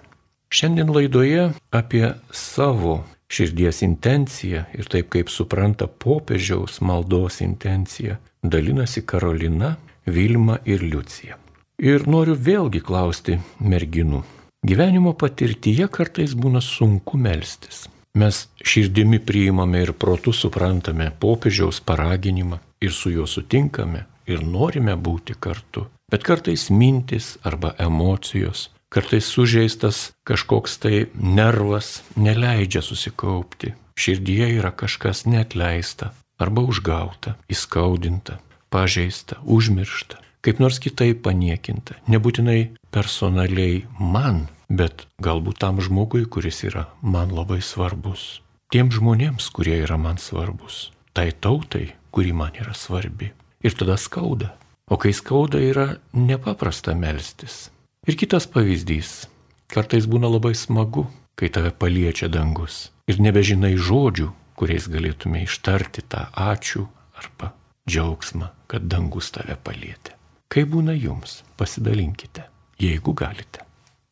[0.53, 2.99] Šiandien laidoje apie savo
[3.33, 11.39] širdies intenciją ir taip kaip supranta popiežiaus maldos intenciją, dalinasi Karolina, Vilma ir Liucija.
[11.81, 14.21] Ir noriu vėlgi klausti merginų.
[14.63, 17.87] Gyvenimo patirtyje kartais būna sunku melstis.
[18.15, 25.33] Mes širdimi priimame ir protų suprantame popiežiaus paraginimą ir su juo sutinkame ir norime būti
[25.39, 25.87] kartu.
[26.11, 33.73] Bet kartais mintis arba emocijos kartais sužeistas kažkoks tai nervas neleidžia susikaupti.
[33.97, 38.39] Širdyje yra kažkas netleista arba užgauta, įskaudinta,
[38.73, 41.97] pažeista, užmiršta, kaip nors kitaip paniekinta.
[42.09, 48.41] Nebūtinai personaliai man, bet galbūt tam žmogui, kuris yra man labai svarbus.
[48.73, 50.89] Tiem žmonėms, kurie yra man svarbus.
[51.13, 53.29] Tai tautai, kuri man yra svarbi.
[53.61, 54.55] Ir tada skauda.
[54.89, 57.69] O kai skauda yra nepaprasta melstis.
[58.03, 59.29] Ir kitas pavyzdys.
[59.71, 61.05] Kartais būna labai smagu,
[61.39, 62.89] kai tave paliečia dangus.
[63.07, 64.27] Ir nebežinai žodžių,
[64.59, 66.83] kuriais galėtume ištarti tą ačiū
[67.15, 67.53] arba
[67.87, 70.17] džiaugsmą, kad dangus tave palėtė.
[70.51, 72.43] Kaip būna jums, pasidalinkite,
[72.79, 73.63] jeigu galite.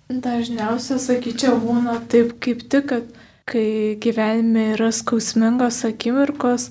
[0.07, 3.11] Dažniausiai, sakyčiau, būna taip kaip tik, kad
[3.51, 6.69] kai gyvenime yra skausmingos akimirkos,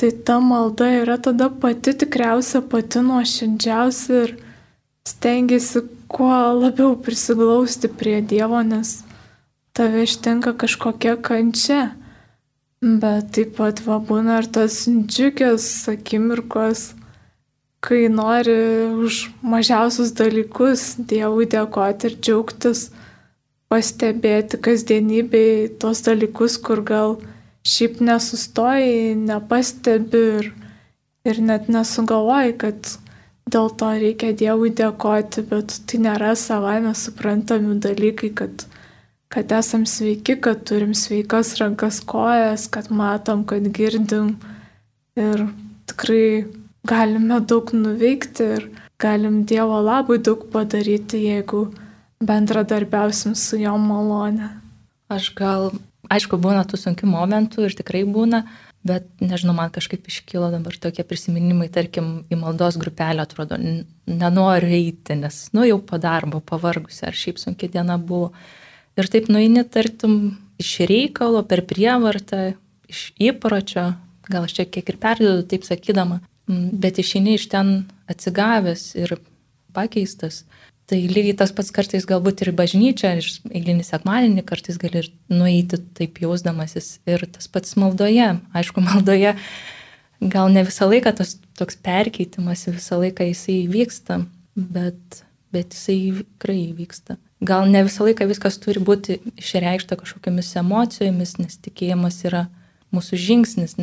[0.00, 4.36] tai ta malda yra tada pati tikriausia, pati nuoširdžiausia ir
[5.06, 9.02] stengiasi kuo labiau prisiglausti prie Dievo, nes
[9.76, 11.94] tave ištinka kažkokia kančia.
[12.82, 16.90] Bet taip pat va būna ir tas džiugios akimirkos,
[17.80, 18.58] kai nori
[19.06, 22.90] už mažiausius dalykus Dievui dėkoti ir džiaugtis
[23.72, 27.16] pastebėti kasdienybėj tos dalykus, kur gal
[27.66, 30.52] šiaip nesustoji, nepastebi ir,
[31.26, 32.92] ir net nesugalvoji, kad
[33.52, 38.66] dėl to reikia Dievui dėkoti, bet tai nėra savaime suprantami dalykai, kad,
[39.32, 44.34] kad esam sveiki, kad turim sveikas rankas kojas, kad matom, kad girdim
[45.16, 45.46] ir
[45.86, 46.46] tikrai
[46.86, 51.68] galime daug nuveikti ir galim Dievo labai daug padaryti, jeigu
[52.26, 54.50] bendradarbiausim su jo malone.
[55.12, 55.70] Aš gal,
[56.10, 58.42] aišku, būna tų sunkių momentų ir tikrai būna,
[58.86, 63.58] bet nežinau, man kažkaip iškilo dabar tokie prisiminimai, tarkim, į maldos grupelę atrodo,
[64.06, 68.32] nenoriu eiti, nes, nu, jau po darbo, pavargusi, ar šiaip sunki diena buvo.
[68.96, 72.54] Ir taip nueini, tartum, iš reikalo, per prievartą,
[72.88, 73.90] iš įpročio,
[74.30, 77.74] gal aš čia kiek ir perdedu, taip sakydama, bet išeini iš ten
[78.10, 79.18] atsigavęs ir
[79.76, 80.44] pakeistas.
[80.86, 85.80] Tai lygiai tas pats kartais galbūt ir bažnyčia, ir eilinį sekmadienį kartais gali ir nueiti
[85.98, 87.00] taip jausdamasis.
[87.10, 88.28] Ir tas pats maldoje.
[88.54, 89.34] Aišku, maldoje
[90.22, 94.20] gal ne visą laiką tas toks perkeitimas, visą laiką jisai vyksta,
[94.54, 97.18] bet, bet jisai tikrai vyksta.
[97.42, 102.46] Gal ne visą laiką viskas turi būti išreikšta kažkokiamis emocijomis, nes tikėjimas yra
[102.94, 103.74] mūsų žingsnis,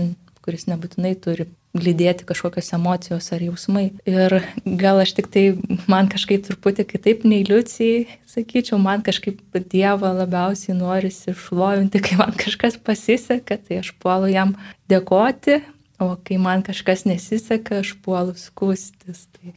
[0.44, 3.86] kuris nebūtinai turi glydėti kažkokios emocijos ar jausmai.
[4.10, 5.46] Ir gal aš tik tai,
[5.90, 9.42] man kažkaip truputį kitaip nei liucijai, sakyčiau, man kažkaip
[9.74, 14.54] Dievą labiausiai norisi šlovinti, kai man kažkas pasiseka, tai aš puolu jam
[14.92, 15.62] dėkoti,
[16.04, 19.26] o kai man kažkas nesiseka, aš puolu skustis.
[19.34, 19.56] Tai...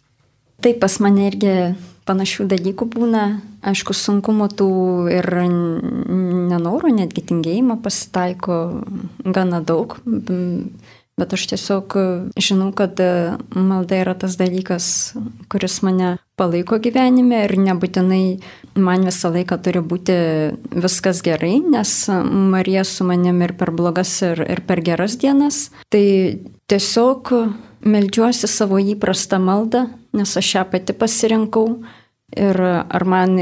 [0.64, 1.52] Taip, pas mane irgi
[2.08, 3.24] panašių dalykų būna,
[3.66, 4.70] aišku, sunkumų tų
[5.12, 8.60] ir nenorų, netgi tingėjimo pasitaiko
[9.26, 9.98] gana daug,
[11.16, 12.04] Bet aš tiesiog e,
[12.36, 15.14] žinau, kad e, malda yra tas dalykas,
[15.48, 18.20] kuris mane palaiko gyvenime ir nebūtinai
[18.76, 20.16] man visą laiką turi būti
[20.76, 21.94] viskas gerai, nes
[22.52, 25.70] Marija su manim ir per blogas, ir, ir per geras dienas.
[25.88, 26.04] Tai
[26.68, 27.32] tiesiog
[27.86, 31.78] melžiuosi savo įprastą maldą, nes aš ją pati pasirinkau
[32.34, 33.36] Ir ar man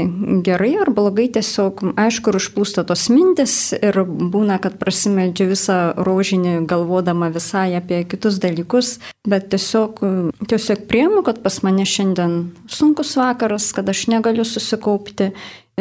[0.45, 6.59] gerai ar blogai, tiesiog, aišku, ir užplūsta tos mintis ir būna, kad prasimeldžiu visą rožinį
[6.69, 10.03] galvodama visai apie kitus dalykus, bet tiesiog,
[10.45, 15.31] tiesiog priemu, kad pas mane šiandien sunkus vakaras, kad aš negaliu susikaupti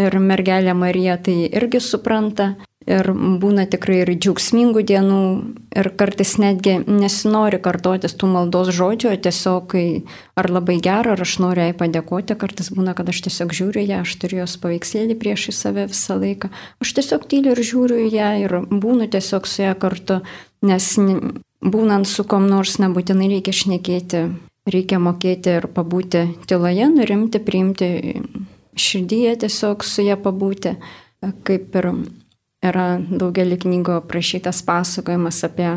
[0.01, 3.07] ir mergelė Marija tai irgi supranta Ir
[3.41, 5.21] būna tikrai ir džiaugsmingų dienų,
[5.73, 9.85] ir kartais netgi nesinori kartotis tų maldos žodžių, o tiesiog, kai
[10.37, 14.03] ar labai gera, ar aš noriu jai padėkoti, kartais būna, kad aš tiesiog žiūriu ją,
[14.05, 16.51] aš turiu jos paveikslėlį prieš į save visą laiką.
[16.85, 20.19] Aš tiesiog tyliu ir žiūriu ją ir būnu tiesiog su ją kartu,
[20.61, 20.91] nes
[21.65, 24.27] būnant su kom nors nebūtinai reikia šnekėti,
[24.69, 27.89] reikia mokėti ir pabūti tyloje, nurimti, priimti
[28.77, 30.75] širdyje tiesiog su ją pabūti,
[31.49, 31.91] kaip ir
[32.65, 35.69] yra daugelį knygų aprašytas pasakojimas apie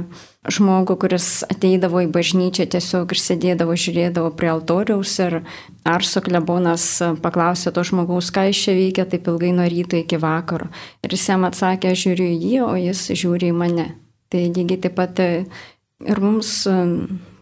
[0.47, 5.41] žmogų, kuris ateidavo į bažnyčią, tiesiog ir sėdėdavo, žiūrėdavo prie altoriaus ir
[5.87, 6.85] Arso klebonas
[7.23, 10.69] paklausė to žmogaus, ką iš čia veikia taip ilgai nuo ryto iki vakaro.
[11.03, 13.89] Ir jis jam atsakė, aš žiūriu į jį, o jis žiūri į mane.
[14.31, 16.63] Tai lygiai taip pat ir mums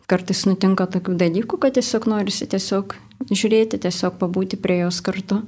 [0.10, 2.98] kartais nutinka tokių dalykų, kad tiesiog norisi tiesiog
[3.32, 5.42] žiūrėti, tiesiog pabūti prie jos kartu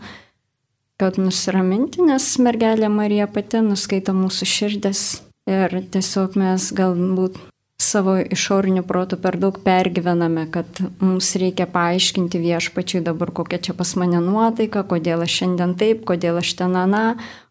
[1.01, 5.03] kad nusiraminti, nes mergelė Marija pati nuskaito mūsų širdis
[5.47, 7.37] ir tiesiog mes galbūt
[7.81, 13.93] savo išoriniu protu per daug pergyvename, kad mums reikia paaiškinti viešpačiui dabar kokia čia pas
[14.01, 17.03] mane nuotaika, kodėl aš šiandien taip, kodėl aš ten ana,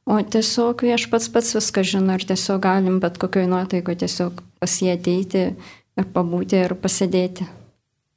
[0.06, 4.96] o tiesiog viešpats pats viską žino ir tiesiog galim bet kokioj nuotaiko tiesiog pas jį
[4.98, 5.46] ateiti
[5.96, 7.46] ir pabūti ir pasėdėti.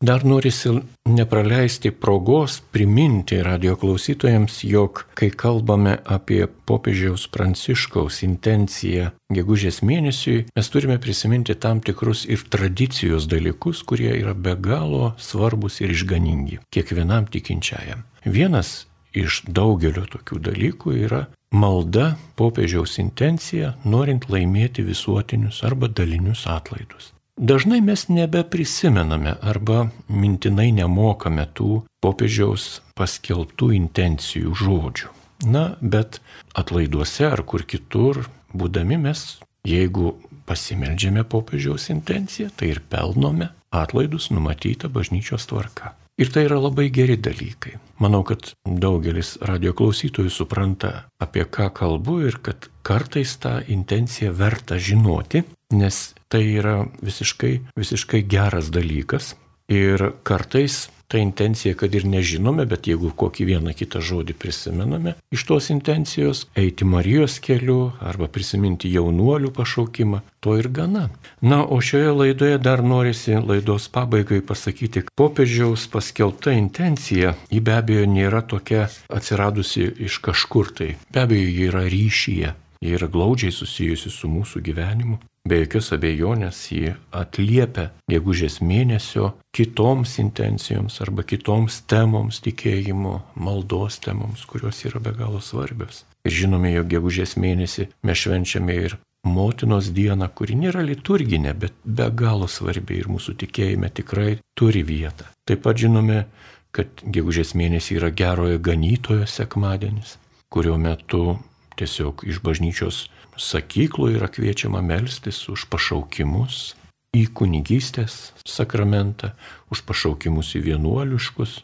[0.02, 0.70] Dar norisi
[1.06, 10.72] nepraleisti progos priminti radio klausytojams, jog kai kalbame apie popiežiaus pranciškaus intenciją gegužės mėnesiui, mes
[10.72, 17.28] turime prisiminti tam tikrus ir tradicijos dalykus, kurie yra be galo svarbus ir išganingi kiekvienam
[17.28, 18.08] tikinčiajam.
[18.24, 27.12] Vienas iš daugelio tokių dalykų yra malda popiežiaus intencija, norint laimėti visuotinius arba dalinius atlaidus.
[27.40, 35.14] Dažnai mes nebeprisimename arba mintinai nemokame tų popiežiaus paskelbtų intencijų žodžių.
[35.48, 36.20] Na, bet
[36.52, 40.18] atlaiduose ar kur kitur, būdami mes, jeigu
[40.52, 45.96] pasimeldžiame popiežiaus intenciją, tai ir pelnome atlaidus numatytą bažnyčios tvarka.
[46.20, 47.78] Ir tai yra labai geri dalykai.
[48.04, 54.76] Manau, kad daugelis radio klausytojų supranta, apie ką kalbu ir kad kartais tą intenciją verta
[54.76, 59.36] žinoti, nes tai yra visiškai, visiškai geras dalykas.
[59.70, 65.46] Ir kartais ta intencija, kad ir nežinome, bet jeigu kokį vieną kitą žodį prisimename iš
[65.50, 71.08] tos intencijos, eiti Marijos keliu arba prisiminti jaunuolių pašaukimą, to ir gana.
[71.42, 78.06] Na, o šioje laidoje dar norisi laidos pabaigai pasakyti, popiežiaus paskelbta intencija, ji be abejo
[78.10, 80.92] nėra tokia atsiradusi iš kažkur tai.
[81.10, 82.54] Be abejo, ji yra ryšyje,
[82.86, 85.18] ji yra glaudžiai susijusi su mūsų gyvenimu.
[85.50, 94.44] Be jokios abejonės jį atliepia gegužės mėnesio kitoms intencijoms arba kitoms temoms tikėjimo, maldos temoms,
[94.46, 96.04] kurios yra be galo svarbios.
[96.28, 102.12] Ir žinome, jog gegužės mėnesį mes švenčiame ir motinos dieną, kuri nėra liturginė, bet be
[102.14, 105.32] galo svarbi ir mūsų tikėjime tikrai turi vietą.
[105.50, 106.28] Taip pat žinome,
[106.76, 110.20] kad gegužės mėnesį yra gerojo ganytojo sekmadienis,
[110.54, 111.40] kurio metu
[111.80, 113.08] tiesiog iš bažnyčios
[113.40, 116.76] sakyklų yra kviečiama melstis už pašaukimus
[117.16, 119.32] į kunigystės sakramentą,
[119.74, 121.56] už pašaukimus į vienuoliškus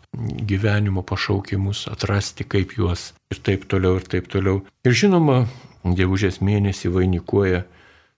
[0.49, 4.63] gyvenimo pašaukimus, atrasti kaip juos ir taip toliau ir taip toliau.
[4.85, 5.43] Ir žinoma,
[5.85, 7.65] gegužės mėnesį vainikuoja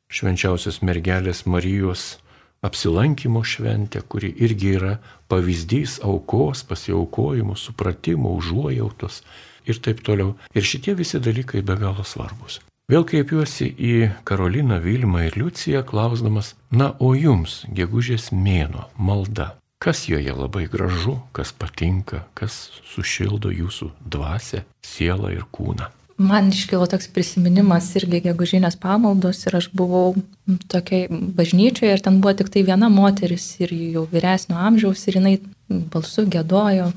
[0.08, 2.16] švenčiausios mergelės Marijos
[2.64, 4.96] apsilankimo šventė, kuri irgi yra
[5.28, 9.22] pavyzdys aukos, pasiaukojimo, supratimo, užuojautos
[9.68, 10.36] ir taip toliau.
[10.56, 12.62] Ir šitie visi dalykai be galo svarbus.
[12.88, 19.50] Vėl kreipiuosi į Karoliną, Vilmą ir Liuciją, klausdamas, na, o jums, gegužės mėno, malda,
[19.84, 22.56] kas joje labai gražu, kas patinka, kas
[22.88, 25.90] sušildo jūsų dvasę, sielą ir kūną.
[26.32, 30.16] Man iškilo toks prisiminimas irgi gegužinės pamaldos ir aš buvau
[30.72, 35.36] tokiai bažnyčioje ir ten buvo tik tai viena moteris ir jau vyresnio amžiaus ir jinai
[35.92, 36.88] balsu gėdojo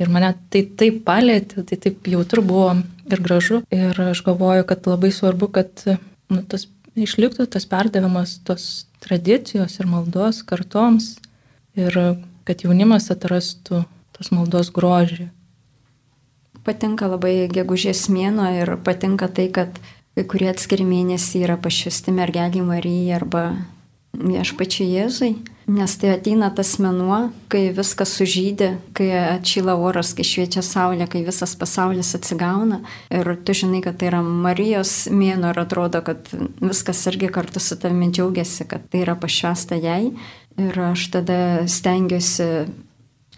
[0.00, 2.70] Ir mane tai taip palėtė, tai taip jautru buvo
[3.10, 3.60] ir gražu.
[3.74, 5.84] Ir aš galvoju, kad labai svarbu, kad
[6.32, 11.18] nu, tas išliktų tas perdavimas tos tradicijos ir maldos kartoms
[11.78, 11.96] ir
[12.48, 13.84] kad jaunimas atrastų
[14.16, 15.28] tos maldos grožį.
[16.64, 19.76] Patinka labai gegužės mėno ir patinka tai, kad
[20.16, 23.44] kai kurie atskiri mėnesiai yra pašvesti mergelį Marijai arba
[24.16, 25.30] viešpačiai Jėzui.
[25.70, 29.06] Nes tai ateina tas menuo, kai viskas sužydė, kai
[29.36, 32.80] atšyla oras, kai šviečia saulė, kai visas pasaulis atsigauna.
[33.14, 36.26] Ir tu žinai, kad tai yra Marijos mėno ir atrodo, kad
[36.58, 40.10] viskas irgi kartu su tavimi džiaugiasi, kad tai yra pašvesta jai.
[40.58, 41.40] Ir aš tada
[41.70, 42.50] stengiuosi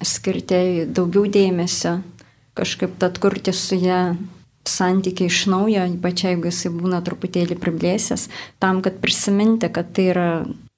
[0.03, 1.99] skirti daugiau dėmesio,
[2.57, 4.01] kažkaip tad kurti su ją
[4.69, 8.29] santykiai iš naujo, ypač jeigu jisai būna truputėlį priblėsęs,
[8.63, 10.29] tam, kad prisiminti, kad tai yra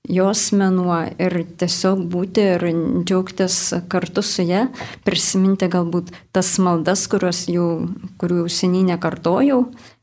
[0.08, 2.66] jos menuo ir tiesiog būti ir
[3.04, 3.58] džiaugtis
[3.88, 4.66] kartu su ją,
[5.04, 7.06] prisiminti galbūt tas maldas,
[7.48, 7.68] jau,
[8.20, 9.62] kurių jau seniai nekartojau,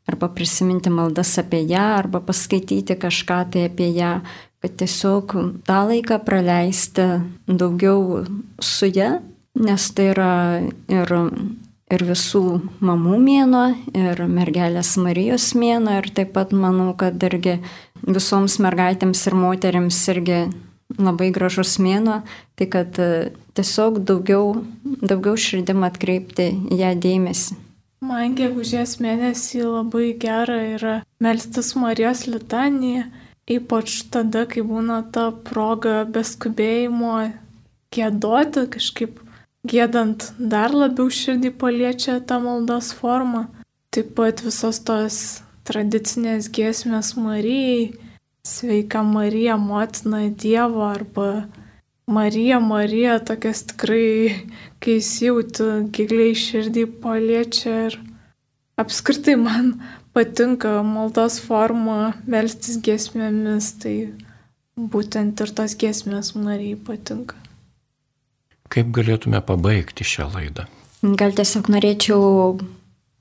[0.10, 4.20] arba prisiminti maldas apie ją, arba paskaityti kažką tai apie ją,
[4.62, 7.08] kad tiesiog tą laiką praleisti
[7.48, 8.26] daugiau
[8.62, 9.20] su ją,
[9.62, 10.34] nes tai yra
[10.90, 11.14] ir
[11.92, 12.44] ir visų
[12.84, 13.64] mamų mėno,
[13.98, 17.60] ir mergelės Marijos mėno, ir taip pat manau, kad irgi
[18.02, 20.42] visoms mergaitėms ir moteriams irgi
[21.00, 22.22] labai gražus mėno,
[22.60, 27.58] tai kad e, tiesiog daugiau, daugiau širdim atkreipti ją dėmesį.
[28.02, 33.06] Man gegužės mėnesį labai gera yra melstis Marijos litaniją,
[33.52, 37.30] ypač tada, kai būna ta proga beskubėjimo
[37.94, 39.20] gėdoti kažkaip
[39.68, 43.47] gėdant dar labiau širdį paliečia tą maldos formą.
[43.91, 45.18] Taip pat visos tos
[45.68, 47.91] tradicinės giesmės Marijai,
[48.47, 51.47] sveika Marija, motina Dievo arba
[52.07, 54.47] Marija, Marija, tokias tikrai,
[54.82, 57.99] kai įsijauti giliai širdį paliečia ir
[58.82, 59.76] apskritai man
[60.16, 63.95] patinka maldos forma melstis giesmėmis, tai
[64.76, 67.38] būtent ir tos giesmės Marijai patinka.
[68.72, 70.67] Kaip galėtume pabaigti šią laidą?
[71.01, 72.22] Gal tiesiog norėčiau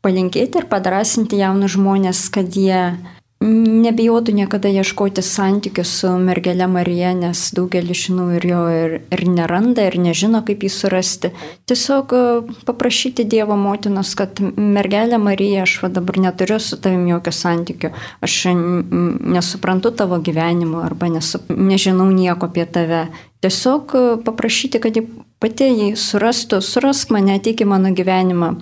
[0.04, 2.92] palinkėti ir padrasinti jaunus žmonės, kad jie
[3.40, 9.86] nebijotų niekada ieškoti santykių su mergelė Marija, nes daugelis žinau ir jo ir, ir neranda,
[9.88, 11.30] ir nežino, kaip jį surasti.
[11.64, 12.20] Tiesiog e,
[12.68, 17.92] paprašyti Dievo motinos, kad mergelė Marija, aš va dabar neturiu su tavim jokio santykių,
[18.28, 23.06] aš nesuprantu tavo gyvenimo arba nesu, nežinau nieko apie tave.
[23.40, 25.06] Tiesiog e, paprašyti, kad ji
[25.40, 28.54] pati jį surastų, surask mane, ateik į mano gyvenimą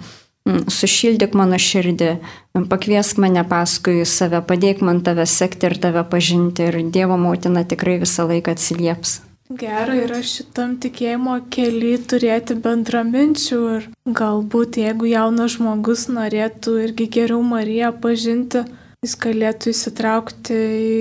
[0.49, 2.13] Mm, sušildyk mano širdį,
[2.57, 7.65] mm, pakviesk mane paskui save, padėk man tave sekti ir tave pažinti ir Dievo motina
[7.69, 9.21] tikrai visą laiką atsilieps.
[9.61, 13.89] Gera yra šitam tikėjimo keli turėti bendraminčių ir
[14.21, 18.65] galbūt jeigu jaunas žmogus norėtų irgi geriau Mariją pažinti,
[19.05, 20.99] jis galėtų įsitraukti į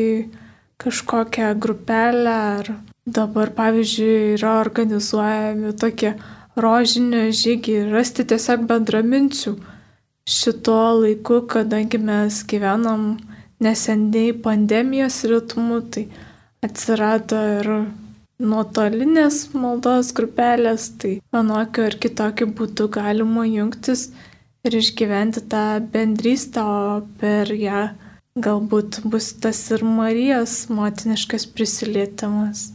[0.83, 2.75] kažkokią grupelę ar
[3.07, 6.13] dabar pavyzdžiui yra organizuojami tokie
[6.59, 9.55] rožinio žygį, rasti tiesiog bendraminčių
[10.27, 13.13] šituo laiku, kadangi mes gyvenam
[13.63, 16.07] neseniai pandemijos ritmu, tai
[16.65, 17.69] atsirado ir
[18.37, 24.09] nuotolinės maldos grupelės, tai vienokiu ar kitokiu būdu galima jungtis
[24.67, 27.87] ir išgyventi tą bendrystę, o per ją
[28.37, 32.73] galbūt bus tas ir Marijos motiniškas prisilietimas.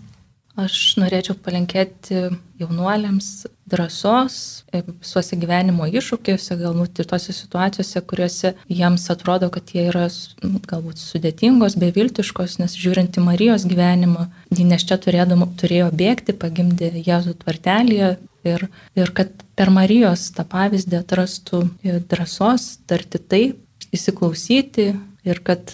[0.53, 2.26] Aš norėčiau palinkėti
[2.61, 4.34] jaunuoliams drąsos
[4.74, 10.05] visuose gyvenimo iššūkiuose, galbūt ir tose situacijose, kuriuose jiems atrodo, kad jie yra
[10.44, 16.36] nu, galbūt sudėtingos, beviltiškos, nes žiūrint į Marijos gyvenimą, ji nes čia turėdama, turėjo bėgti,
[16.36, 18.12] pagimdė Jėzų tvartelėje
[18.53, 18.68] ir,
[19.00, 21.64] ir kad per Marijos tą pavyzdį atrastų
[22.12, 23.57] drąsos tarti taip,
[23.92, 24.90] įsiklausyti
[25.24, 25.72] ir kad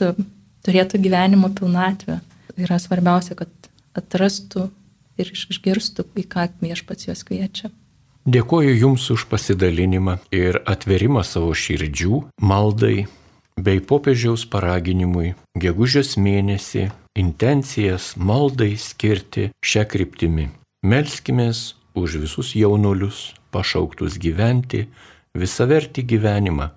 [0.67, 2.21] turėtų gyvenimo pilnatvę.
[2.59, 3.51] Yra svarbiausia, kad
[3.99, 4.69] atrastų
[5.19, 7.71] ir išgirstų, į ką viešpats juos kviečia.
[8.29, 13.07] Dėkoju Jums už pasidalinimą ir atverimą savo širdžių, maldai
[13.57, 20.49] bei popiežiaus paraginimui gegužės mėnesį intencijas maldai skirti šią kryptimį.
[20.85, 24.87] Melskimės už visus jaunuolius, pašauktus gyventi
[25.35, 26.71] visavertį gyvenimą.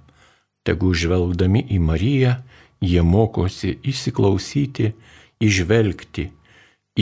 [0.65, 2.35] Tegu žvelgdami į Mariją,
[2.81, 4.93] jie mokosi įsiklausyti,
[5.41, 6.29] išvelgti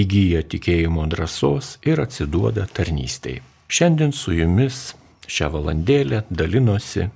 [0.01, 3.39] įgyja tikėjimo drąsos ir atsiduoda tarnystėj.
[3.69, 4.93] Šiandien su jumis
[5.29, 7.07] šią valandėlę dalinosi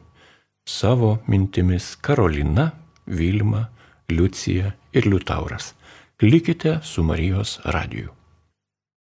[0.66, 2.72] savo mintimis Karolina,
[3.06, 3.68] Vilma,
[4.10, 5.74] Liucija ir Liutauras.
[6.22, 8.14] Likite su Marijos radiju.